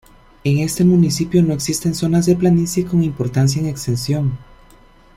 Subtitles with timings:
[0.43, 4.35] En este municipio no existen zonas de planicie con importancia en extensión.